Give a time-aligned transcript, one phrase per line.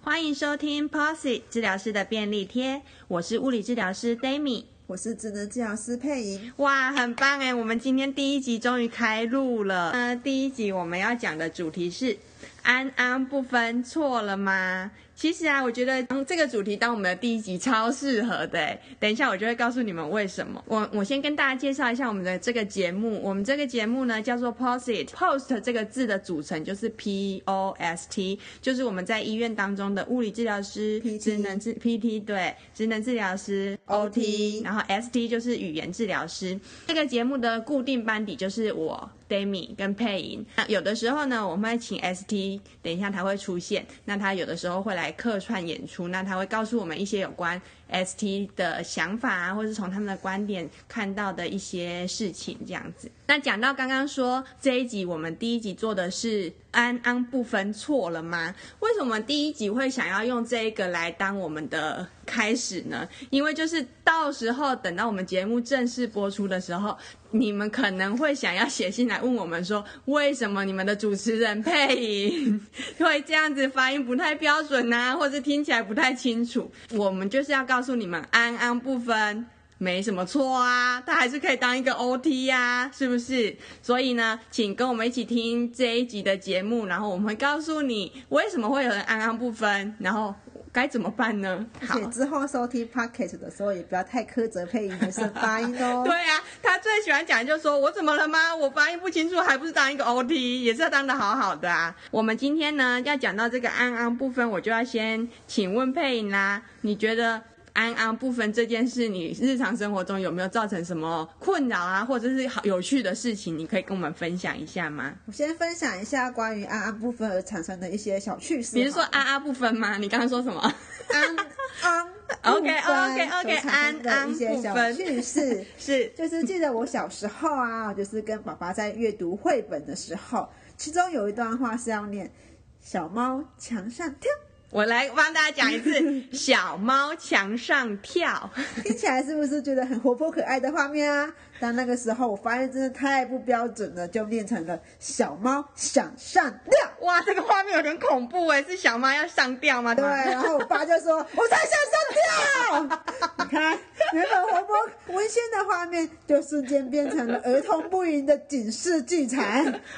[0.00, 6.52] 欢迎收听 Posy 治疗师的便利贴，我是物理治疗师 Dami，我是职能治疗师佩莹。
[6.56, 7.52] 哇，很棒哎！
[7.52, 9.90] 我们今天第一集终于开录了。
[9.90, 12.16] 呃，第一集我们要讲的主题是
[12.62, 14.92] 安安不分错了吗？
[15.22, 18.76] 其实啊，我觉得这个主题当我们的第一集超适合的。
[18.98, 20.60] 等一下我就会告诉你们为什么。
[20.66, 23.20] 我我先跟大家介绍一下我们的这个节目。
[23.22, 36.58] 我们这个节目呢叫做 POSIT，POST 这个字的组成就是 P O S T，就是我们在医院当中的物理治疗师、职能治 P T 对，职能治疗师 O T，然后 S T 就是语言治疗师。
[36.88, 39.08] 这个节目的固定班底就是我。
[39.28, 53.10] Dami 跟佩莹，那有的时候呢，我们会请 ST，等一下他会出现，那他有的时候会来客串演出，那他会告诉我们一些有关 ST 的想法啊，或是从他们的观点看到的一些事情这样子。
[53.26, 58.54] 那讲到刚刚说这一集，我们第一集做的是安安不分错了吗？
[58.80, 63.08] 为什么第一集会想要用这一个来当我们的开始呢？
[63.30, 66.96] 因为就是到时候等到我们节目正式播出的时候，
[67.30, 72.60] 你们可能会想要写信来问我们说，为什么你们的主持人配音
[72.98, 76.70] 会这样子发音不太标准啊，或者听起来不太清楚？
[76.92, 79.46] 我们就是要告诉你们，安安不分。
[79.82, 83.56] 没什么错啊，他还是可以当一个 OT 呀，是不是？
[83.82, 90.32] 所以呢，请跟我们一起听这一集的节目，然后我们会告诉你为什么会有人安安不分，然后
[90.70, 91.66] 该怎么办呢？
[91.84, 96.04] 好，之后收听 Podcast 的时候也不要太苛责配音的是发音哦。
[96.06, 98.54] 对啊，他最喜欢讲就是说我怎么了吗？
[98.54, 101.96] 我发音不清楚，还不是当一个 OT，也是要当得好好的啊。
[102.12, 107.42] 我们今天呢要讲到这个安安不分，我就要先请问配音啦，你觉得？
[107.72, 113.56] 安安不分这件事，你日常生活中有没有造成什么困扰啊，或者是好有趣的事情？
[113.56, 115.14] 你可以跟我们分享一下吗？
[115.26, 118.76] 我先分享一下关于安安不分而产生的一些小趣事。
[118.76, 119.96] 你是说安安不分吗？
[119.96, 120.60] 你刚刚说什么？
[120.60, 121.36] 安
[121.82, 122.08] 安
[122.42, 132.32] OK OK OK 安安一些小趣事 是，就是记得我小时候啊，就是跟爸爸在阅读绘本的时候，其中有一段话是要念
[132.80, 134.30] “小猫墙上跳”。
[134.72, 138.50] 我来帮大家讲一次， 小猫墙上跳，
[138.82, 141.30] 听起来是不是觉得很活泼可爱的画面啊？
[141.60, 147.06] 但那个时候我发现真的太不标准了，就变成了小猫想上吊。
[147.06, 149.94] 哇，这个画面有点恐怖哎，是小猫要上吊吗？
[149.94, 152.98] 对，然后我爸就说：“我才想上吊。”
[153.44, 153.78] 你看，
[154.12, 154.76] 原本活泼
[155.14, 159.42] 温馨的画面，就瞬间变成了儿童不宜的警示剧场。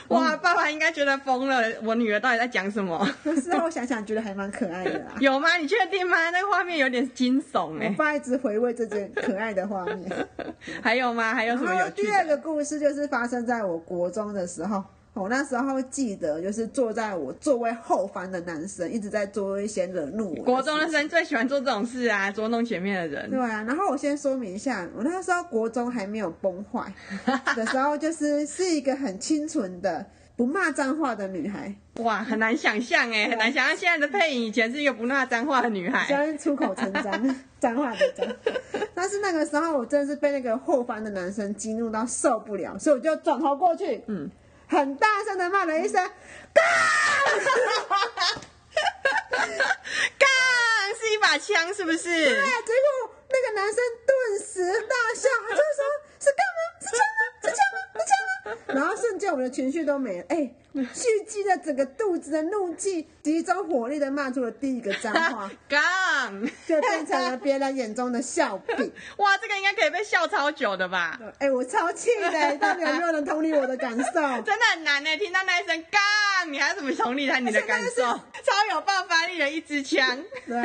[0.08, 3.04] 哇，爸爸应该觉得疯了，我女儿到底在讲什么？
[3.42, 5.14] 事后想想，觉得还蛮可爱的啦。
[5.20, 5.56] 有吗？
[5.56, 6.30] 你确定吗？
[6.30, 7.88] 那个画面有点惊悚哎。
[7.88, 10.28] 我爸一直回味这件可爱的画面。
[10.82, 11.34] 还有吗？
[11.34, 11.54] 还有。
[11.56, 14.82] 然后第二个故事就是发生在我国中的时候，
[15.14, 20.44] 我那时候记得就是坐在我座位后方的男生一直在做一些惹怒我。
[20.44, 23.30] 国中的生最喜欢做这种事啊，捉弄前面的人。
[23.30, 26.92] 对啊，然后我先说明一下，我那时候国中还没有崩坏
[27.56, 30.04] 的时候，就是是一个很清纯的。
[30.36, 38.26] 不骂脏话的女孩，哇，很难想象哎，很难想象现在的佩莹以前是一个不骂脏话的女孩，现在出口成脏， 脏话的脏。
[38.96, 44.28] 但是那个时候我真的是被那个后方的男生激怒到受不了，所以我就转头过去，嗯，
[44.68, 45.94] 很大声的骂了一声，
[46.52, 46.64] 干，
[50.18, 50.28] 干
[50.98, 52.02] 是一把枪是不是？
[52.04, 53.76] 对，结果那个男生
[54.06, 55.62] 顿时大笑，他就说
[56.20, 56.60] 是干吗？
[56.94, 57.78] 是枪吗？
[57.94, 58.74] 是枪吗？
[58.74, 60.50] 然后瞬间我们的情绪都没了，哎，
[60.92, 65.80] 蓄积了整个肚子的怒气，集中火力的骂出了第一个脏话， 干，
[66.66, 68.76] 就变成了别人眼中的笑柄。
[69.18, 71.18] 哇，这个应该可以被笑超久的吧？
[71.38, 74.20] 哎，我超气的， 到底有没有人同理我的感受？
[74.42, 78.02] 真的很难呢，听到那一声干，你还怎么同理他你的感受？
[78.02, 80.22] 超有爆发力的一支枪。
[80.46, 80.60] 对，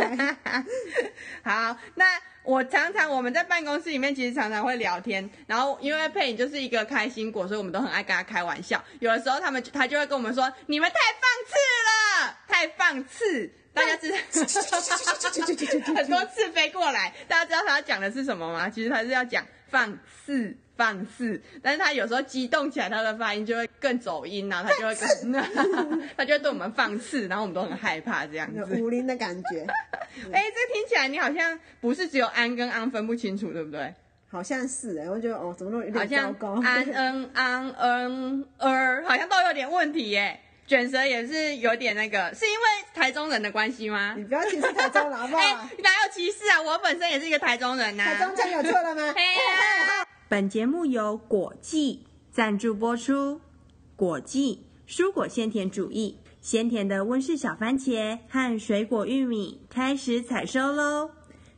[1.43, 2.05] 好，那。
[2.41, 5.29] 我常常我们在办公室里面，其实常常会聊天。
[5.45, 8.83] 然后因为佩影就是一个开心果，所以我们都很爱跟他开玩笑。
[8.99, 11.55] 有的时候他们他就会跟我们说：“你们太放肆
[11.87, 14.17] 了，太放肆！”大家知道
[15.95, 18.69] 很多次飞过来，大家知道他要讲的是什么吗？
[18.69, 20.57] 其实他是要讲放肆。
[20.75, 25.31] 放肆，但是他有时候激动起来，他的发音就会更走音，然后他就会更，
[26.15, 28.63] 他就会对我们放肆，然后我们都很害怕这样子。
[28.81, 29.67] 武林的感觉。
[30.31, 33.93] 哎、欸，这听起来你好像不是只有安跟安分不清楚，对不对？
[34.31, 36.61] 好像是哎，我觉得哦，怎么弄有点糟糕？
[36.61, 40.39] 安恩安恩儿，好像都有点问题耶。
[40.67, 44.13] 卷舌也是有点那个，是因为台中人的关系吗？
[44.15, 45.41] 你不要歧视台中人好不好？
[45.81, 46.61] 哪有歧视啊？
[46.61, 48.13] 我本身也是一个台中人呐、啊。
[48.13, 49.13] 台中腔有错了吗？
[49.17, 49.21] 嘿
[50.27, 53.41] 本节目由果记赞助播出。
[53.95, 61.09] 果记蔬果鲜甜主义，鲜甜的温室小番茄和水果玉米开始采收喽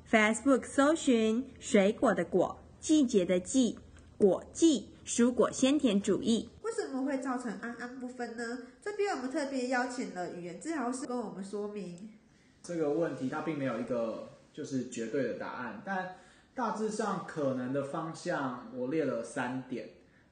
[0.10, 3.78] ！Facebook 搜寻“水果的果，季节的季”，
[4.18, 6.50] 果季蔬果鲜甜主义。
[6.64, 8.58] 为什么会造成安安不分呢？
[8.82, 12.10] 这边我们特别邀请了语言治疗师跟我们说明
[12.64, 13.30] 这个问题。
[13.30, 16.16] 它并没有一个就是绝对的答案，但
[16.56, 19.90] 大致上可能的方向我列了三点。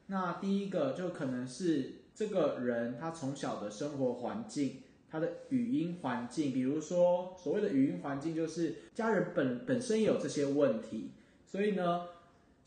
[0.07, 4.81] 那第一个就可能是这个人他从小的生活环境，
[5.11, 11.11] 他的语音环境，比如说所谓的语音环境，就是家人本本身也有这些问题，
[11.45, 12.05] 所以呢，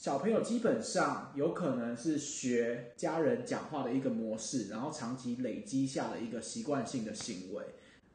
[0.03, 7.63] 小朋友基本上有可能是学家人讲话的一个模式，然后长期累积下的一个习惯性的行为。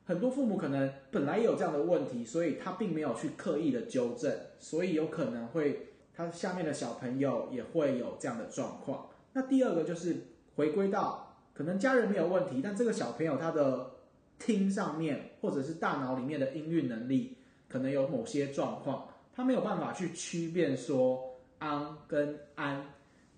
[0.04, 9.08] 很多父母可能本来也有这样的问题，所以他并没有去刻意的纠正，所以有可能会他下面的小朋友也会有这样的状况。
[9.32, 10.18] 那第二个就是
[10.58, 13.90] 回归到可能家人没有问题，但这个小朋友他的
[14.38, 17.38] 听上面或者是大脑里面的音韵能力
[17.70, 21.27] 可能有某些状况，他没有办法去区辨说
[21.60, 22.94] 安跟安，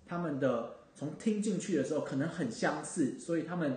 [0.06, 3.76] 他们的从听进去的时候可能很相似，所以他们。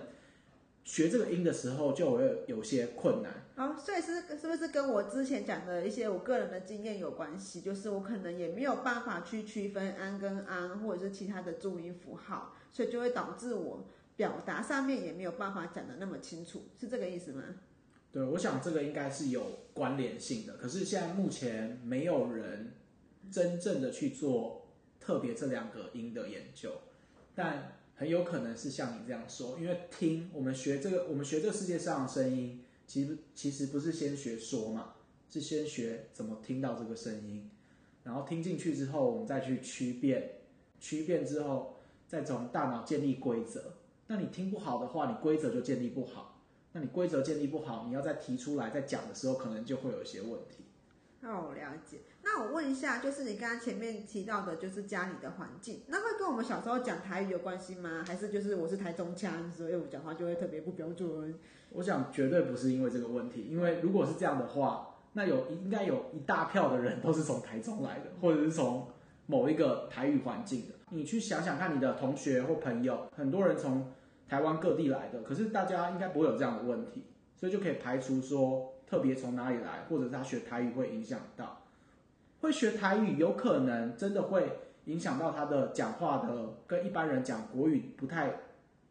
[0.86, 3.32] 学这个音的时候就会有些困难。
[3.56, 7.62] 哦，所以是是不是跟我之前讲的一些我个人的经验有关系？
[7.62, 17.42] 就是我可能也没有办法去区分安跟安，或者是其他的注音符号，所以就会导致我表达上面也没有办法讲的那么清楚，是这个意思吗？
[18.12, 20.58] 对，我想这个应该是有关联性的。
[20.58, 22.74] 可是现在目前没有人
[23.34, 24.66] 真正的去做
[25.00, 26.70] 特别这两个音的研究，
[27.34, 27.72] 但。
[27.96, 34.94] 很有可能是像你这样说，因为听我们学这个，我们学这个世界上的声音，其实其实不是先学说嘛，
[35.30, 37.48] 是先学怎么听到这个声音，
[38.02, 40.38] 然后听进去之后，我们再去区辨，
[40.80, 41.76] 区辨之后，
[42.08, 43.74] 再从大脑建立规则。
[44.08, 46.42] 那你听不好的话，你规则就建立不好。
[46.72, 50.64] 那你规则建立不好，你要再提出来再讲的时候，可能就会有一些问题。
[51.24, 52.00] 哦，我了解。
[52.22, 58.04] 那我问一下，就是你刚刚前面提到的，就是家里的环境，那会跟我们小时候讲台语有关系吗？
[58.06, 61.34] 还是就是我是台中腔，所以我讲话就会特别不标准？
[61.70, 68.88] 我想绝对不是因为这个问题，因为如果是这样的话，那有应该有一大票的人都是从台中来的，或者是从
[69.24, 70.74] 某一个台语环境的。
[70.90, 73.90] 你去想想看，你的同学或朋友，很多人从
[74.28, 77.04] 台湾各地来的，可是大家应该不会有这样的问题，
[77.34, 78.73] 所以就可以排除说。
[78.86, 81.62] 特别从哪里来，或者是他学台语会影响到，
[82.40, 88.30] 会学台语有可能真的会影响到他的讲话的，跟一般人讲国语不太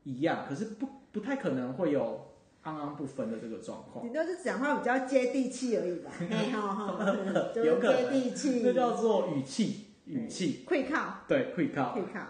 [0.04, 2.30] 一样，可是不不太可能会有
[2.64, 4.06] 安安不分的这个状况。
[4.06, 6.12] 你都是讲话比较接地气而已吧？
[7.64, 10.64] 有可能接地气， 这叫做语气，语气。
[10.68, 12.22] 会靠，对，会靠，会靠。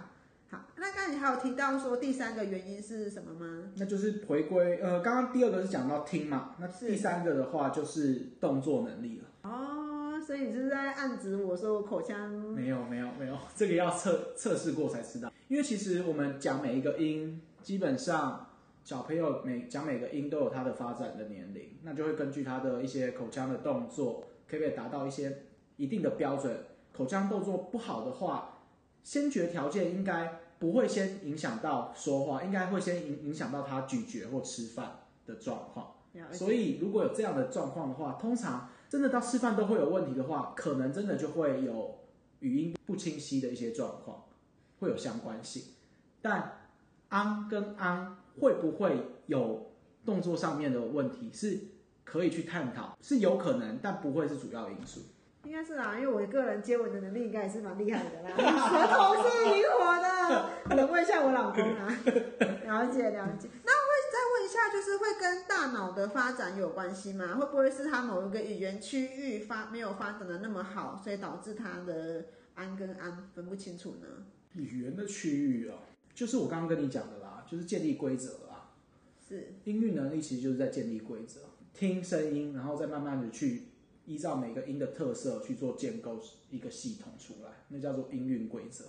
[1.05, 3.73] 那你还有提到说第三个原因是什么吗？
[3.75, 9.25] 那就是回归，呃，刚刚第二个是讲到听嘛，那第三个的话就是动作能力了。
[9.41, 12.31] 哦，所以你是在暗指我说我口腔？
[12.31, 15.29] 没有没有没有， 这个要测测试过才知道。
[15.49, 18.51] 因为其实我们讲每一个音，基本上
[18.85, 25.39] 小朋友每讲每个音都有他的发展的年龄，那就会根据他的一些口腔的动作，可不可以达到一些
[25.75, 26.55] 一定的标准。
[26.93, 28.61] 口腔动作不好的话，
[29.03, 30.39] 先决条件应该。
[30.63, 35.95] 不会先影响到说话，应该会先影影响到他咀嚼或吃饭的状况。
[36.31, 41.97] 所以如果有这样的状况的话，通常真的到吃饭都会有问题的话，可能真的就会有
[42.39, 44.23] 语音不清晰的一些状况，
[44.79, 45.63] 会有相关性。
[46.21, 46.69] 但
[47.09, 49.73] 安跟安会不会有
[50.05, 51.59] 动作上面的问题，是
[52.05, 55.01] 可以去探讨，是有可能，但不会是主要因素。
[55.45, 60.49] 应该是啦，因为我个人接吻的能力应该也是蛮厉害的啦， 舌头是灵活的。
[60.63, 61.85] 可能问一下我老公啊，
[62.63, 63.49] 了解了解。
[63.65, 67.35] 那会再问一下，就是会跟大脑的发展有关系吗？
[67.35, 74.07] 会不会是他某一个语言区域发没有发展的那么好，所以导致他的安跟安分不清楚呢？
[74.53, 75.75] 语言的区域啊，
[76.15, 78.69] 就是我刚刚跟你讲的啦，就是建立规则啦。
[79.27, 79.55] 是。
[79.65, 81.41] 音韵能力其实就是在建立规则，
[81.73, 83.63] 听声音，然后再慢慢的去。
[84.05, 88.85] 依照每个音的特色去做建构一个系统出来，那叫做音韵规则、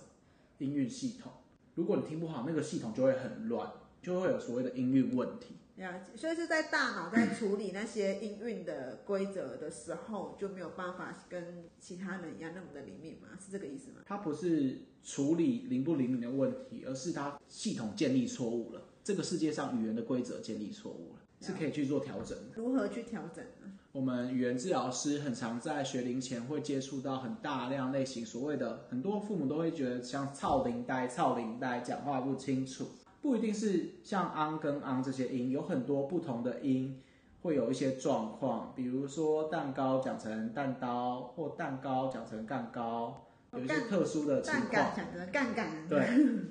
[0.57, 1.31] 音韵系统。
[1.75, 5.55] 如果你听不好，那个系统就会很乱，就会有所谓的音韵问题。
[5.75, 13.37] 了解，所以是在大脑在处理那些音韵的规则的时候，就没有办法跟其他人一样那么的灵敏吗？
[13.37, 13.97] 是这个意思吗？
[14.05, 18.81] 它不是处理灵不灵敏的问题，而是它系统建立错误了。
[19.03, 22.55] 这个世界上语言的规则建立错误了，是可以去做调整的。
[22.55, 23.77] 如何去调整呢？
[23.95, 32.85] 我们语言治疗师很常在学龄前会接触到很大量类型，所谓的很多父母都会觉得像操龄呆、操龄呆，讲话不清楚，
[33.21, 37.01] 不一定是像昂跟昂这些音，有很多不同的音
[37.41, 44.91] 会有一些状况，比如说蛋糕讲成蛋刀，或蛋糕讲成干糕，有一些特殊的情况。
[44.93, 45.87] 讲成干干。
[45.87, 46.05] 对，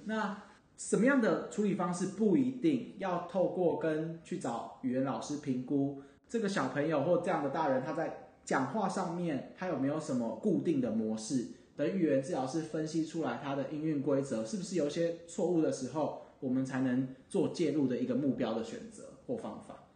[0.07, 0.45] 那
[0.79, 6.01] 什么样的处理方式不一定要透过跟去找语言老师评估。
[6.29, 11.47] 这个小朋友或这样的大人，他在讲话上面，他有没有什么固定的模式？
[11.77, 19.89] 等语言治疗师分析出来他的音韵规则是不是有些错误的时候，我们才能做介入的一个目标的选择或方法。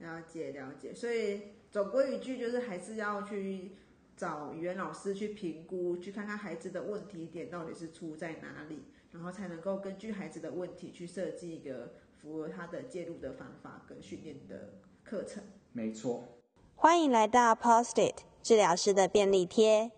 [0.00, 3.70] 了解了解，所以总归一句就是还是要去
[4.16, 8.80] 找语言老师去评估，去看看孩子的问题点到底是出在哪里，
[9.12, 14.74] 然后才能够根据孩子的问题去设计一个符合他的介入的方法跟训练的
[15.04, 15.44] 课程。
[15.74, 16.22] 没错，
[16.74, 19.90] 欢迎来到 Post-it 治疗师的便利贴。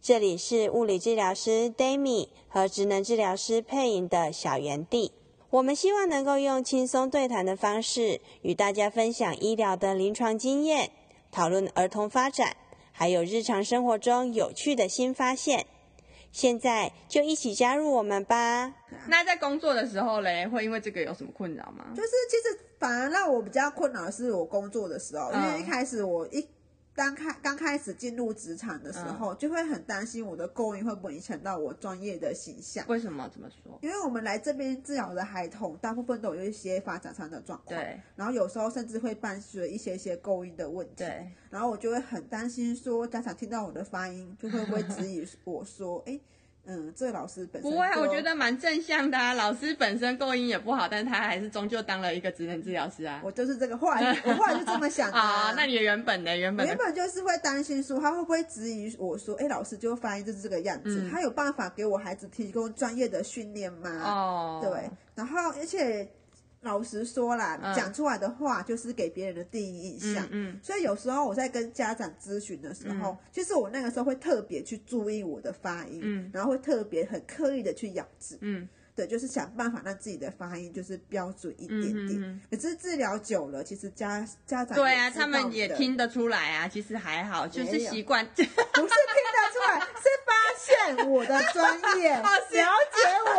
[0.00, 5.12] 这里是物理治疗师 Dami 和职能治疗师配音的小园地。
[5.50, 10.92] 我们希望能够用轻松对谈的方式，与大家分享医疗的临床经验，
[11.30, 12.56] 讨论儿童发展，
[12.90, 15.66] 还有日常生活中有趣的新发现。
[16.32, 18.74] 现在就一起加入我们吧。
[19.08, 21.86] 那在工作的时候嘞，会因为这个有什么困扰吗？
[21.94, 26.46] 就是其实反而让我比较困扰的是我工作的时候，因为一开始我一。
[26.94, 32.84] 刚开刚开始进入职场的时候，就会很担心我的构音会不会影响到我专业的形象。
[32.88, 33.78] 为什么这么说？
[33.82, 38.00] 因为我们来这边治疗的孩童，大部分都有一些发展上的状况，对。
[38.16, 41.30] 然后有时候甚至会伴随一些一些构音的问题，对。
[41.50, 46.18] 然后我就会很担心，说家长听到我的发音，就会不会质疑我说，哎。
[46.66, 49.32] 嗯，这个老师本身不会，我觉得蛮正向的啊。
[49.34, 53.22] 老师本身构音也不好，但是他还是终究当了一个职能治疗师啊。
[53.24, 55.52] 我就是这个话， 我后来就这么想的啊。
[55.56, 56.36] 那你原本呢？
[56.36, 63.90] 原本原本就是会担心说，他会不会质疑我说，哎，老师就发音就是这个样子，嗯、他有办法给我孩子提供专业的训练吗？
[64.04, 66.08] 哦，对，然后而且。
[66.62, 70.24] 老实说啦，讲出来的话就是给别人的第一印象。
[70.30, 78.68] 嗯，嗯，所以有时候我在跟家长咨询的时候，其实我那个时候会特别去注意我的发音，嗯，然后会特别很刻意的去咬字，嗯。
[78.98, 82.20] 对，就是想办法让自己的发音就是标准一点点。
[82.20, 86.66] 嗯、可是治疗久了，其实家家长对啊，他们也听得出来啊。
[86.66, 92.64] 其实还好，就是习惯，不是听得出来，是发现我的专业， 了解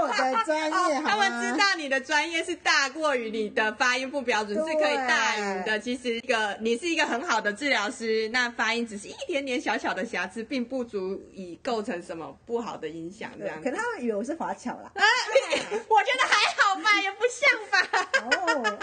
[0.02, 0.98] 我的专业。
[0.98, 5.80] 哦、他们知道你的专业是大过于你的发音不标准，是可以大于的。
[5.80, 13.32] 其实一个你是一个很好的治疗师，那发音只是一点点小小的瑕疵，并不足以构成什么不好的影响。
[13.38, 14.92] 这样，可能他们以为我是华侨啦。
[14.96, 15.04] 啊
[15.88, 17.78] 我觉得还好吧，也不像吧。
[18.24, 18.78] 哦，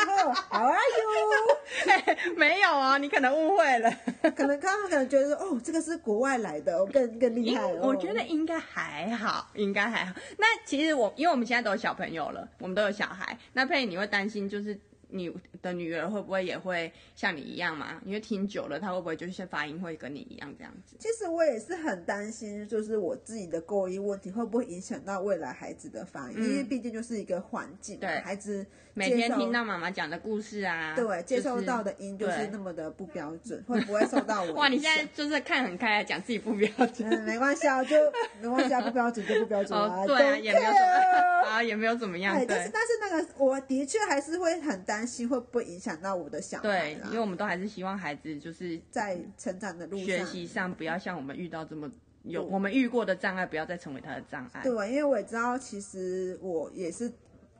[0.50, 0.76] 好啊哟。
[2.36, 3.90] 没有啊，你可能误会了。
[4.34, 7.64] 可能他们可能觉得说，哦，这个是国外来的，更更厉害。
[7.64, 10.12] 我觉得应该还好，应该还好。
[10.38, 13.38] 那其实我，因为我们现在都有小朋友了，我们都有小孩。
[13.52, 14.78] 那佩颖，你会担心就是？
[15.08, 15.32] 你
[15.62, 18.02] 的女儿会不会也会像你一样嘛？
[18.04, 20.96] 因为听久了，她会不会就是发音会跟你一样这样子？
[20.98, 26.34] 其实我也是很担心，就是我自己的构音问题会不会影响到未来孩子的发音？
[26.36, 28.66] 嗯、因为毕竟就是一个环境，对孩子
[28.98, 34.54] 每天听到妈妈讲的故事啊，对，接收到的音就是那么的不标准，会不会受到 我？
[34.54, 37.94] 哇，你现在就是看很开，讲自己不标准，嗯、没关系啊，就
[38.42, 45.76] 没关系啊，不标准就不标准啊，哦、对啊，也没有怎么啊，也没有怎么样，对，但是但是那个我的确还是会很担心会不会影。
[45.76, 51.86] 影响到我的小孩，对，因为我们都还是希望孩子就是在成长的路上，学习上不要像我们遇到这么
[52.22, 54.62] 有我们遇过的障碍，不要再成为他的障碍。
[54.64, 57.12] 对，因为我也知道，其实我也是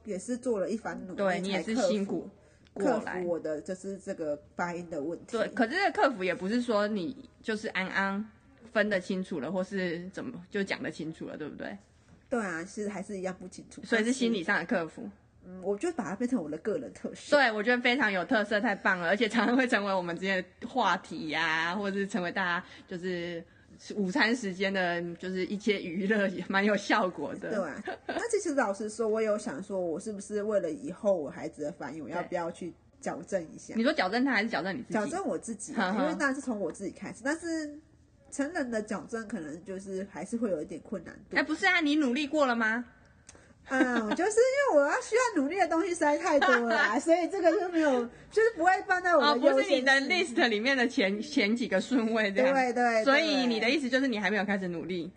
[0.06, 2.30] 也是做了一番努力，对你也是辛苦
[2.74, 5.36] 克服我的就是这个发音的问题。
[5.36, 8.30] 对，可是这个克服也不是说你就是安安
[8.72, 11.76] 分得清楚了，或是怎么就讲得清楚了，对不对？
[12.28, 15.08] 对啊，其实还是一样不清楚，所以是心理上的克服。
[15.48, 17.36] 嗯，我就把它变成我的个人特色。
[17.36, 23.42] 对，我觉得非常有特色，太棒了，而且常常会成为我们之间的话题呀、啊，或者是成为大家就是
[23.94, 27.50] 午餐时间的，就是一些娱乐，也蛮有效果的。
[27.50, 33.74] 对啊，那其实老实说，我有想说，我是不是为了以后我孩子的反应，我要不要去矫正一下？
[33.76, 34.94] 你说矫正他，还是矫正你自己？
[34.94, 37.78] 矫正我自己，因为当然是从我自己开始，但是
[38.30, 41.36] 成人的矫正可能就是还是会有一点困难度。
[41.36, 42.84] 哎，不是啊，你努力过了吗？
[43.70, 52.54] 嗯，就是因为我要需要努力的东西实在太多了啦， 所以这个就没有，就是不会放在我的、哦、不是你的 list 里面的前前几个顺位这样。
[52.54, 53.04] 对对，对。
[53.04, 55.12] 所以你的意思就是你还没有开始努力？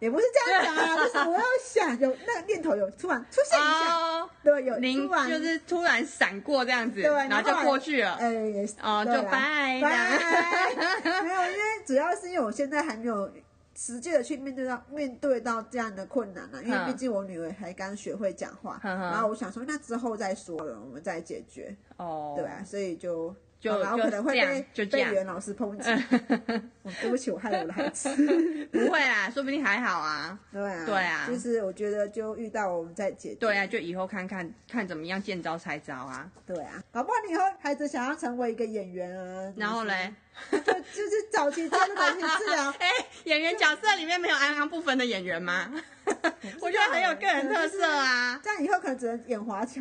[0.00, 8.12] 也不是这样讲啊，就是我要想有那个念头有突然出现一下，哦，对，有您突然就是突然闪过这样子，对，然后就过去了。
[8.16, 9.80] 哎，也是哦，就拜拜。
[11.22, 13.32] 没有，因为主要是因为我现在还没有
[13.76, 23.34] 实际的去面对到面对到这样的困难了、啊，因为毕竟我女儿还刚学会讲话，然后我想说那之后再说了，我们再解决，哦，对啊，所以就。
[23.64, 25.90] 就然后可能会被就这样被语文老师抨击。
[25.90, 26.62] 哦，
[27.00, 28.10] 对不起，我害了我的孩子。
[28.70, 30.38] 不会啊，说不定还好啊。
[30.52, 33.36] 对啊，对啊，就是我觉得就遇到我们再解决。
[33.36, 36.30] 对啊，就以后看看看怎么样见招拆招啊。
[36.46, 39.50] 对啊，搞不好你以后孩子想要成为一个演员啊。
[39.56, 40.12] 然后嘞，
[40.50, 40.72] 就就
[41.08, 42.70] 是早期接入感情治疗。
[42.78, 42.88] 哎，
[43.24, 45.72] 演员角色里面没有安安不分的演员吗？
[46.60, 48.38] 我觉得很有个人特色啊。
[48.44, 49.80] 这样以后可能只能演华侨。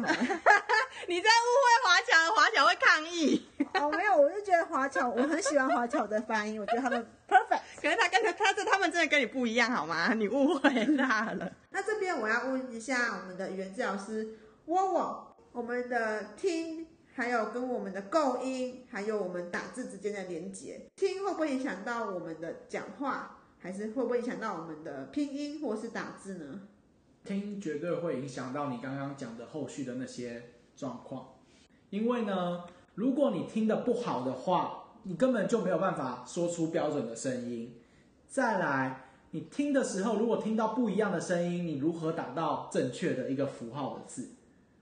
[1.07, 3.47] 你在误会华侨，华侨会抗议。
[3.73, 7.61] 哦，没有，我就觉得华侨，我很喜欢华侨的发音，我觉得他们 perfect。
[7.81, 10.13] 可是他跟他他这他们真的跟你不一样，好吗？
[10.13, 11.51] 你误会大了。
[11.71, 26.61] 那这边我要问一下我们的语言治疗师窝窝，我们的听，还有跟我们的构音，还有我们打字之间的连接，听会不会影响到我们的讲话，还是会不会影响到我们的拼音或是打字呢？
[27.25, 30.43] 听绝对会影响到你刚刚讲的后续的那些
[30.75, 31.33] 状况，
[31.89, 32.63] 因为呢。
[32.95, 37.73] 如果你听得不好的话，你根本就没有办法说出标准的声音。
[38.27, 44.29] 再来，你听的时候，如果听到不一样的声音，你如何打到正确的一个符号的字？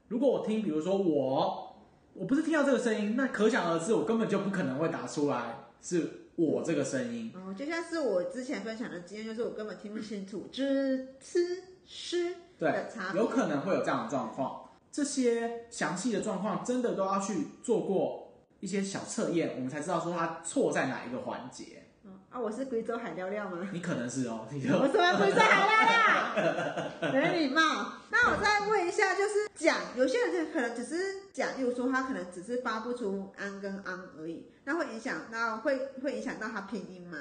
[0.10, 1.77] 如果我听，比如说我，
[2.13, 7.31] 我不是听到这个声音，那可想而知，我根本就不可能会打出来是我这个声音。
[7.33, 13.21] 哦，就像是我之前分享的经验，就是我根本听不清楚之、吃、诗的差别。
[13.21, 14.61] 对，有可能会有这样的状况。
[14.91, 21.83] 这些详细的状况真的都要去做过一些小测验，我们才知道说它错在哪一个环节。
[22.03, 23.69] 嗯、啊，我是贵州海料料吗？
[23.71, 27.62] 你可能是哦，你 我是贵州海料料， 没礼貌。
[28.10, 37.17] 那我再问一下，就是讲，有些人就可能只是讲，例如说他可能只是发不出安跟昂而已，那会影响到会会影响到他拼音吗？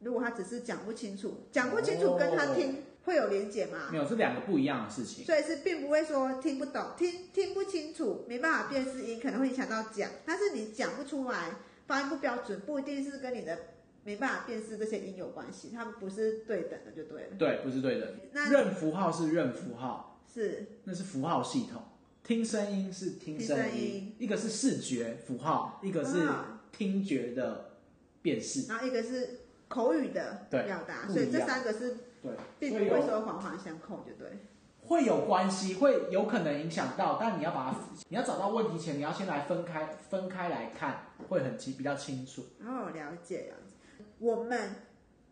[0.00, 2.72] 如果他只是讲不清楚，讲不清楚跟他听。
[2.72, 3.88] 哦会有连结吗？
[3.90, 5.24] 没有，是两个不一样的事情。
[5.24, 10.10] 所以是并不会说听不懂、听听不清楚、没办法辨识音，可能会影响到讲。
[10.24, 11.52] 但是你讲不出来，
[11.86, 13.56] 发音不标准，不一定是跟你的
[14.02, 15.70] 没办法辨识这些音有关系。
[15.72, 17.28] 他们不是对等的，就对了。
[17.38, 18.12] 对，不是对等。
[18.32, 21.80] 那认符号是认符号，是那是符号系统。
[22.24, 26.28] 听声音是听声音，听声音一个是视觉符号，一个是
[26.72, 27.76] 听觉的
[28.20, 31.06] 辨识，然后一个是口语的表达。
[31.06, 31.98] 所以这三个是。
[32.26, 34.46] 对，并不会说环环相扣，就对。
[34.88, 37.76] 会有关系，会有可能影响到，但你要把它，
[38.08, 42.42] 你要找到问题前，你要先来分开，分开来看，会很清，比较清楚。
[42.60, 44.04] 哦，了解了解。
[44.20, 44.76] 我们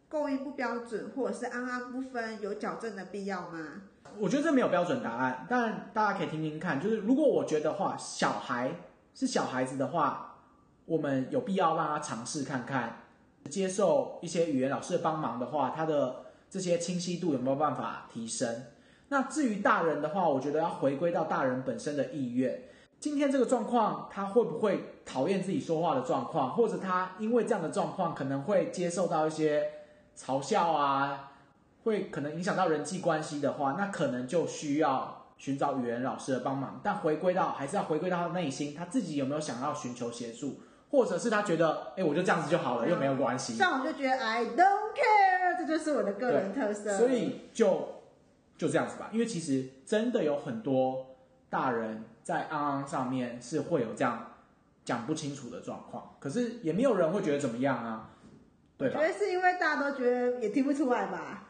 [0.09, 3.83] 构音不标准，或者是安安不分，有矫正的必要吗？
[4.19, 6.81] 我觉得这没有标准答案，但大家可以听听看。
[6.81, 8.73] 就是如果我觉得话，小孩
[9.15, 10.39] 是小孩子的话，
[10.85, 13.03] 我们有必要让他尝试看看，
[13.49, 16.24] 接受一些语言老师的帮忙的话，他的。
[16.55, 18.67] 这些清晰度有没有办法提升？
[19.09, 22.63] 那至于大人的话，我觉得要回归到大人本身的意愿。
[23.01, 29.69] 今天这个状况，他会不会讨厌自己说话的状况，或者他因为这样的状况可能会接受到一些
[30.17, 31.33] 嘲笑啊，
[31.83, 36.81] 会可能影响到人际关系的话，那可能就需要寻找语言老师的帮忙。
[36.85, 40.61] 但回归到还是要回归到他内心，他自己有没有想要寻求协助，
[40.93, 43.55] 或者是他觉得，哎，我就这样子就好了，又没有关系。
[43.55, 45.24] 像我就觉得，I don't care。
[45.67, 48.03] 这就是我的个人特色，所以就
[48.57, 49.11] 就这样子吧。
[49.13, 51.17] 因为其实真的有很多
[51.49, 54.33] 大人在安安上面是会有这样
[54.85, 58.11] 讲不清楚的状况，可是也没有人会觉得怎么样啊，
[58.77, 59.01] 对吧？
[59.01, 61.49] 我觉得是因为大家都觉得也听不出来吧。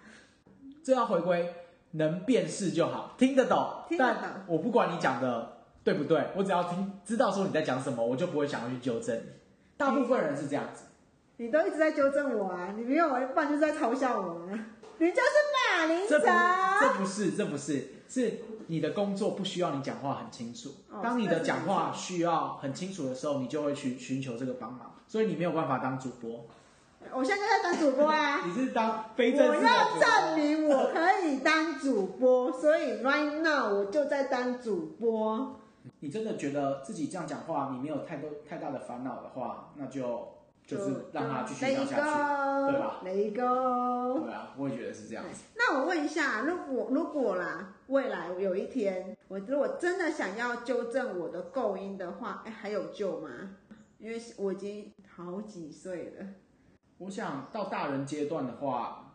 [0.82, 1.54] 这要回归
[1.92, 3.84] 能辨识就好，听得懂。
[3.88, 4.16] 听得懂。
[4.20, 9.22] 但我不管你讲的对不对，我只要听知道说你在讲什么，我就不会想要去纠正你。
[9.76, 10.84] 大部分人是这样子。
[11.36, 12.72] 你都一直在纠正我啊！
[12.76, 14.66] 你没有，不然就是在嘲笑我啊！
[14.98, 15.22] 你就是
[15.78, 20.70] 马铃这不，这不是，这不是，是你的工作不需要你讲话很清楚。
[20.88, 24.94] 哦、当你的讲话需要很清楚的时候，你就会去寻求这个帮忙。
[25.08, 26.46] 所以你没有办法当主播。
[27.12, 28.42] 我现在在当主播啊！
[28.46, 29.68] 你是当非正式的主播。
[29.68, 35.60] 我要证明我可以当主播，所以 right now 我就在当主播。
[35.98, 40.33] 你真的觉得自己这样讲话，你没有太多太大的烦恼的话，那就。
[40.66, 43.00] 就是让他继续讲下去，对吧？
[43.04, 45.44] 雷哥，对啊，我也觉得是这样子。
[45.56, 53.28] 那我问一下，如果如果啦，未来有一天，我如果真的想要纠正我的构音的话，哎，还有救吗？
[53.98, 56.26] 因为我已经好几岁了。
[56.98, 59.14] 我想到大人阶段的话，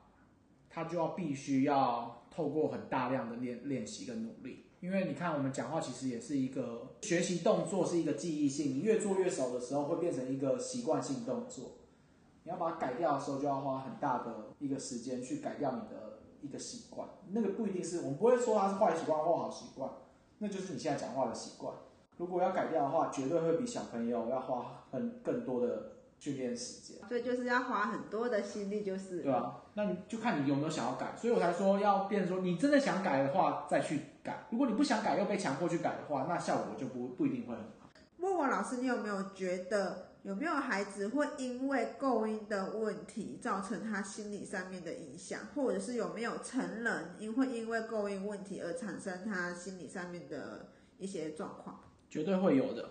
[0.70, 4.69] 他就要必须要透过很大量的练练习跟努力。
[4.82, 8.76] 因为你看，我们讲话其实也是一个学习动作，是一个记忆性。
[8.76, 11.72] 你越做越熟的时候，会变成一个习惯性动作。
[12.44, 17.10] 你要把它改掉的时候，就要花很大的一个时间去改掉你的一个习惯。
[17.32, 19.92] 那个不一定是我们不会说它是坏习惯或好习惯，
[20.38, 21.76] 那就是你现在讲话的习惯。
[22.16, 26.98] 如果要改掉的话，绝对会比小朋友要花很更多的训练时间。
[27.08, 29.22] 所以就是要花很多的心力，就是。
[29.22, 31.16] 对啊，那你就看你有没有想要改。
[31.18, 34.46] 所以我才说要变成说，你真的想改的话，再去改。
[34.52, 37.90] 如果你不想改又被强迫去改的话，那效果就不不一定会很好。
[38.20, 51.80] 沃沃老师，你有没有觉得有没有孩子会因为构音的问题造成他心理上面的影响，或者是有没有成人因会因为构音问题而产生他心理上面的一些状况？
[52.10, 52.90] 绝对会有的，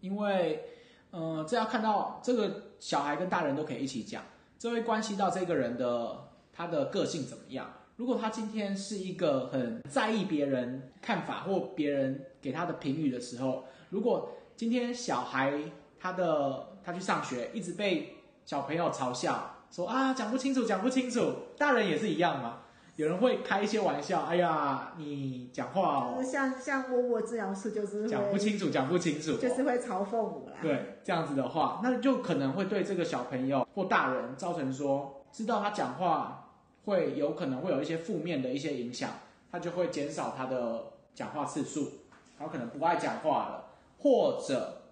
[0.00, 0.76] 因为。
[1.10, 4.22] 呃，这要看到这个小孩跟大人都可以一起讲，
[4.58, 7.72] 这会关系到这个人的他的个性怎么样。
[7.96, 15.60] 如果他今天是一个很在意别人看法或别人给他的评语的时候，如果今天小孩
[15.98, 22.62] 他的他去上学一直被小朋友嘲笑说啊，讲不清楚，讲不清楚，大人也是一样嘛。
[22.96, 30.56] 有人会开一些玩笑，哎呀，你讲话哦，像像我我治疗师就是讲不清楚，讲不清楚，就是会嘲讽我啦。
[30.60, 36.52] 对，这样子的话，那就可能会对这个小朋友或大人造成说，知道他讲话
[36.84, 39.10] 会有可能会有一些负面的一些影响，
[39.50, 41.92] 他就会减少他的讲话次数，
[42.38, 43.64] 然后可能不爱讲话了，
[44.00, 44.82] 或者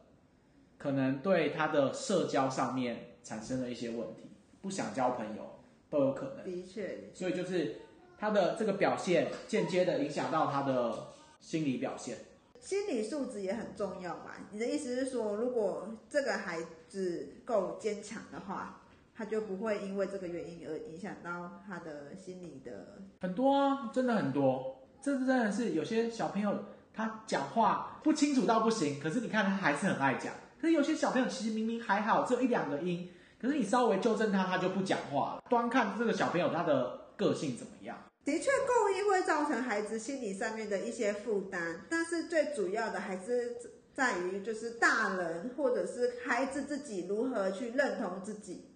[0.78, 4.30] 可能对他的社交上面产生了一些问题，
[4.62, 5.58] 不想交朋友
[5.90, 6.44] 都有可能。
[6.44, 7.82] 的确，所以就是。
[8.18, 12.18] 他的这个表现间接的影响到他的心理表现，
[12.60, 14.36] 心理素质也很重要吧？
[14.50, 18.80] 你的意思是说，如果这个孩子够坚强的话，
[19.14, 24.76] 他就不会因为这个原因而影响到他的心理的很多啊，真的很多。
[25.00, 30.34] 这真的是有些小朋友他讲话不清楚到不行，可是你看他还是很爱讲。
[30.60, 33.08] 可是有些小朋友其实明明还好，只有一两个音，
[33.40, 35.42] 可是你稍微纠正他，他就不讲话了。
[35.48, 37.96] 端看这个小朋友他的个性怎么样。
[38.28, 43.56] 的确，构音会造成孩子心理上面的一些负担，但是最主要的还是
[43.94, 48.74] 在于，就是大人或者是孩子自己如何去认同自己。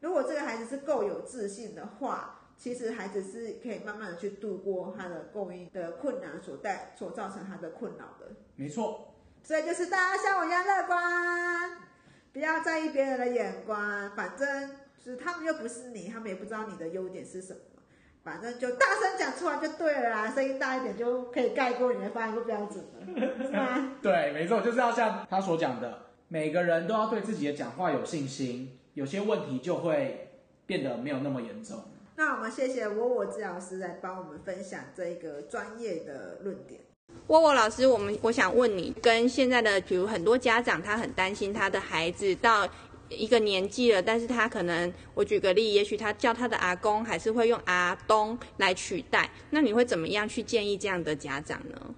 [0.00, 8.34] 如果这个孩子是够有自信的话，其实孩子是可以慢慢的去度过他的供应的困难所带所造成他的困扰的。
[8.56, 11.72] 没错，所以就是大家像我一样乐观，
[12.32, 14.70] 不要在意别人的眼光，反正
[15.04, 17.60] 就是他们又不是你，他们也不知道你的优点是什么。
[18.24, 23.06] 反正就大声讲出来就对了啦，声音大一点就可以盖过你的发音不标准了，
[23.42, 23.96] 是吗？
[24.02, 30.30] 对，没错，就是要像他所讲的，每个人都要对自己的讲话有信心，有些问题就会
[30.66, 31.78] 变得没有那么严重。
[32.16, 36.80] 那我们谢谢沃沃治疗师来帮我们分享这个专业的论点。
[37.28, 42.68] 沃沃老师，我们我想问你，跟现在的比如很多家长，他很担心他的孩子到。
[43.10, 51.94] 一个年纪了，但是他可能，我举个例，也许他叫他的阿公还是会用阿东来取代，那你会怎么样去建议这样的家长呢？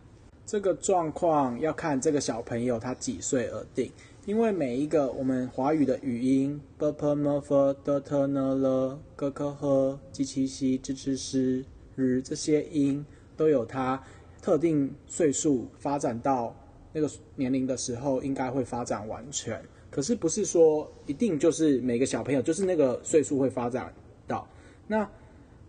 [0.46, 3.92] 这个状况要看这个小朋友他几岁而定，
[4.26, 11.16] 因为每一个我们华语的语音，b p m f d t n l g k h j q x z z
[11.16, 11.64] sh
[11.96, 13.04] r 这些音
[13.36, 14.02] 都有它
[14.42, 16.56] 特定岁数发展到
[16.92, 19.62] 那个年龄的时候，应该会发展完全。
[19.90, 23.92] 可是不是说一定就是每个小朋友就是那个岁数会发展
[24.26, 24.46] 到，
[24.86, 25.08] 那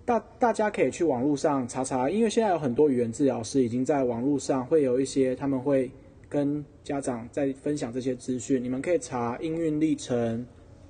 [0.06, 5.92] 大大家可以去网络上查查，因为现在有很多语言治疗师已经在网络上会有一些他们会
[6.30, 10.46] 跟家长在分享这些资讯，你们可以查音韵历程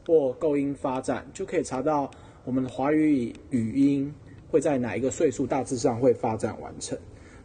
[0.05, 2.09] 或构音发展，就可以查到
[2.43, 4.13] 我们的华语语音
[4.49, 6.97] 会在哪一个岁数大致上会发展完成。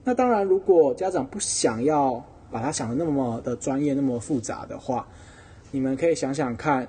[0.04, 5.06] 那当然，如果家长不想要把它想得那么的专业、那么复杂的话，
[5.70, 6.88] 你们可以想想看，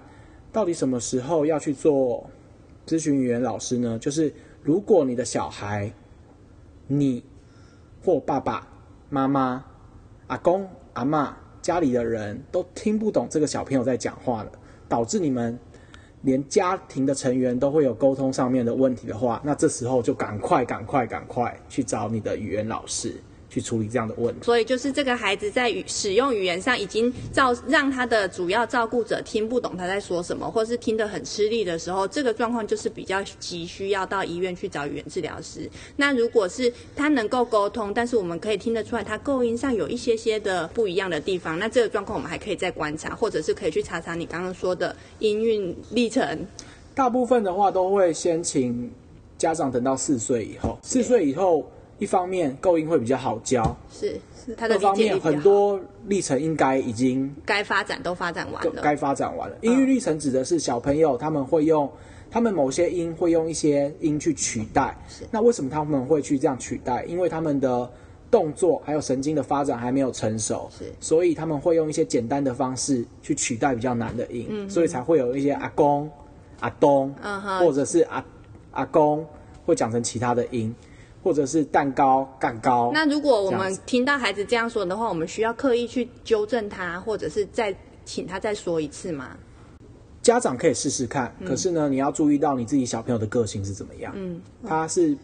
[0.51, 2.29] 到底什么时候要去做
[2.85, 3.97] 咨询语言老师呢？
[3.99, 5.91] 就是如果你的小孩，
[6.87, 7.23] 你
[8.03, 8.67] 或爸爸
[9.09, 9.65] 妈妈、
[10.27, 14.51] 阿公阿嬷家里的人都听不懂这个小朋友在讲话了，
[14.87, 15.59] 导致你们
[16.21, 23.15] 连家庭的成员都会有沟通上面的问题的话，那这时候就赶快、赶快、赶快去找你的语言老师。
[23.57, 35.67] 去处理这样的问题，所以就是这个孩子在语使用语言上已经造让他的主要照顾者听不懂他在说什么，或是听得很吃力的时候，这个状况就是比较急需要到医院去找语言治疗师。
[35.95, 46.45] 那如果是他能够沟通，但是我们可以听得出来他构音上有一些些的不一样的地方，那这个状况我们还可以再观察，或者是可以去查查你刚刚说的音韵历程。
[46.93, 48.91] 大部分的话都会先请
[49.37, 51.67] 家长等到四岁以后，四岁以后，
[51.99, 59.57] 一方面构音会比较好教，是是，他的二方面很多历程应该已经该发展都发展完了，该发展完了。
[59.61, 61.89] 音域历程指的是小朋友他们会用，
[62.29, 64.95] 他们某些音会用一些音去取代。
[65.07, 67.03] 是，那为什么他们会去这样取代？
[67.05, 67.89] 因为他们的
[68.29, 76.09] 动作还有神经的发展还没有成熟，是，所以他们会用一些简单的方式去取代比较难的音，嗯，所以才会有一些阿公、
[76.59, 78.23] 阿东，嗯哼，或者是阿。
[78.71, 79.25] 阿公
[79.65, 80.75] 会讲成其他的音，
[81.27, 82.89] 或者是蛋糕、蛋糕。
[82.93, 89.31] 那如果我们听到孩子这样说的话，我们需要刻意去纠正他，或者是再请他再说一次吗？
[90.21, 94.13] 家长可以试试看，嗯、可是呢，你要注意到你自己小朋友的个性是怎么样。
[94.15, 95.17] 嗯，他是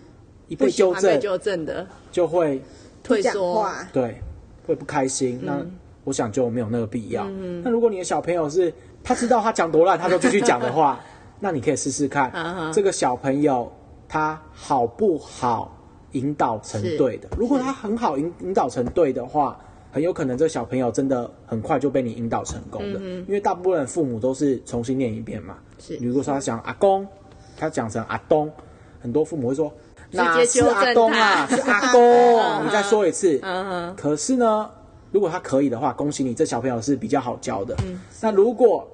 [0.50, 2.62] 一被纠正，纠正的就会
[3.02, 4.22] 退缩，对，
[4.68, 5.40] 会不开心。
[5.42, 5.66] 嗯、那
[6.04, 7.26] 我想就没有那个必要。
[7.30, 11.00] 嗯，那如果你的小朋友是他知道他讲多烂，他都继续讲的话。
[11.40, 12.74] 那你可以试试看，uh.
[12.74, 13.70] 这个小朋友
[14.08, 15.76] 他好不好
[16.14, 17.28] 引导成对的？
[17.38, 19.56] 如果他很好引引导成对的话，
[19.92, 23.00] 很有可能这个小朋友真的很快就被你引导成功的。
[23.02, 25.58] 嗯、因为大部分父母都是重新念一遍嘛。
[25.78, 27.08] 是，如果说他讲阿公，
[27.56, 28.52] 他讲成阿东，
[29.00, 29.72] 很多父母会说
[30.12, 32.02] 哪是阿东啊，是阿公。
[32.66, 33.38] 你再说一次。
[33.40, 33.96] Uh huh.
[33.96, 34.70] 可是呢，
[35.12, 37.76] 如果他可以的话，恭喜你，这小朋友是比较好教的。
[37.86, 38.88] 嗯、那如果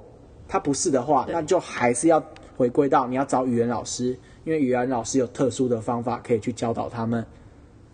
[0.47, 2.21] 他不是的话，那就还是要。
[2.59, 7.25] 回归到你要找语言老师，因为语言老师有特殊的方法可以去教导他们，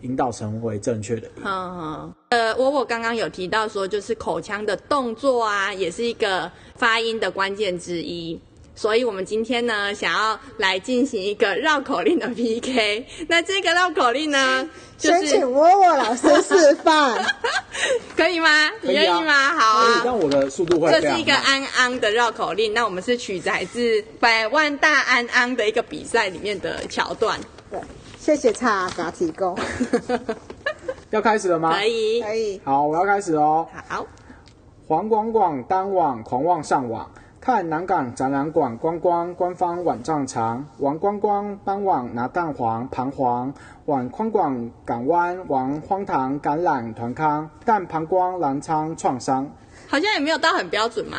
[0.02, 1.28] 引导成为正确的。
[1.42, 8.40] 好好，呃，我我刚刚有提到说，就是口腔的动作啊，也是一个发音的关键之一。
[8.76, 13.06] 所以，我们今天呢，想要来进行一个绕口令的 PK。
[13.26, 17.24] 那这个绕口令呢，就是先请沃沃老师示范，
[18.14, 18.70] 可以吗？
[18.82, 19.58] 你愿意吗？
[19.58, 20.02] 好啊。
[20.04, 20.90] 让我的速度会。
[20.92, 22.74] 这是一个安安的绕口令。
[22.74, 27.40] 那我们是取材自百万大安安的一个比赛里面的桥段。
[27.70, 27.80] 对，
[28.18, 29.58] 谢谢蔡阿嘎提供。
[31.10, 31.74] 要开始了吗？
[31.78, 32.60] 可以，可以。
[32.62, 33.66] 好，我要开始哦。
[33.88, 34.06] 好。
[34.86, 37.10] 黄广广当网狂妄上网。
[37.46, 43.54] 看南港展览馆观光，官方网站长王观光傍晚拿蛋黄彷徨，
[43.84, 49.48] 往宽广港湾玩荒唐感染团康，但膀胱痌疮创伤，
[49.86, 51.18] 好像也没有到很标准嘛。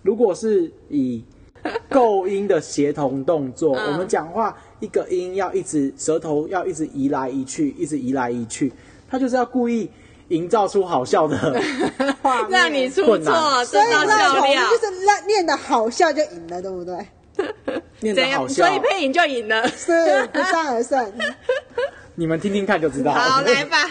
[0.00, 1.22] 如果是以
[1.90, 8.72] 构音的协同动作，我们讲话一个音要一直舌头要一直移来移去，一直移来移去，
[9.06, 9.90] 他就是要故意。
[10.28, 11.36] 营造出好笑的
[12.22, 17.06] 画面，让你出错，所以那就是让念的好笑就赢了，对不对？
[18.00, 21.12] 念的好笑，所以配音就赢了，是不战而胜。
[22.16, 23.12] 你们听听看就知道。
[23.12, 23.90] 好，来吧。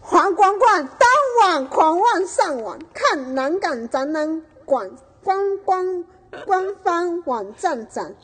[0.00, 1.08] 黄光冠当
[1.42, 4.90] 晚狂妄上网，看南港展览馆
[5.22, 6.04] 观光
[6.44, 8.14] 官方网站展，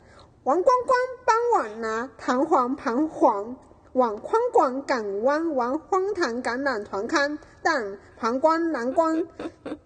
[0.44, 3.56] 王光光傍晚拿弹簧彷徨。
[3.94, 9.26] 往宽广港湾玩荒唐橄榄团刊，但膀胱痌疮，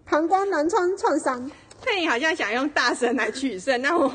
[0.05, 1.51] 膀胱痌疮创伤。
[1.79, 4.11] 配音好像想用大声来取胜， 那我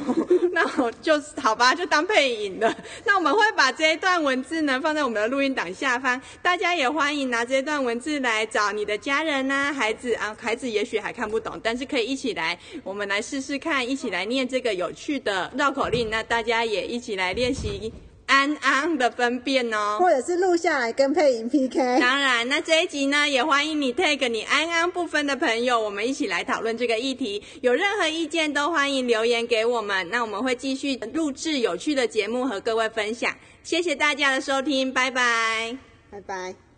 [0.50, 2.74] 那我就好吧，就当配音了。
[3.04, 16.10] 那我们会把这一段文字呢放在我们的录音档下方，大家也欢迎拿这段文字来找你的家人、啊、孩子啊，孩子也许还看不懂，但是可以一起来，我们来试试看，一起来念这个有趣的绕口令。
[16.10, 17.92] 那大家也一起来练习。
[18.32, 22.00] 安安的分辨哦，或者是录下来跟配音 PK。
[22.00, 27.42] 当然，那这一集呢，也欢迎你 take 你安安不分的朋友，我们一起来讨论这个议题。
[27.60, 33.36] 有任何意见都欢迎留言给我们，那我们会继续录制有趣的节目和各位分享。
[33.62, 35.76] 谢谢大家的收听，拜拜，
[36.10, 36.71] 拜拜。